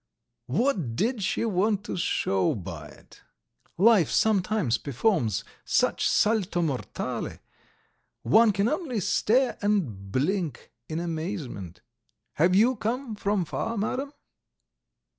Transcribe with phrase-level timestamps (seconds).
[0.47, 3.21] What did she want to show by it?
[3.77, 7.37] Life sometimes performs such 'salto mortale,'
[8.23, 11.81] one can only stare and blink in amazement.
[12.33, 14.11] Have you come from far, Madam?"